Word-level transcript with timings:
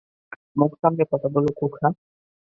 মুখ 0.55 0.71
সামলে 0.81 1.03
কথা 1.11 1.27
বল, 1.33 1.45
খোকা। 1.59 1.87